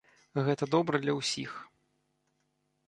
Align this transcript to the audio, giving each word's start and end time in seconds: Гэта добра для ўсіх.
Гэта 0.47 0.67
добра 0.75 1.03
для 1.03 1.13
ўсіх. 1.19 1.51